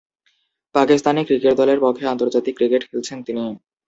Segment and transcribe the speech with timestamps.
[0.75, 3.41] Pakistan cricket দলের পক্ষে আন্তর্জাতিক ক্রিকেট খেলছেন তিনি।